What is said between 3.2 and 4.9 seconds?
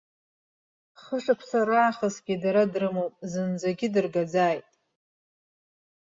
зынӡагьы дыргаӡааит.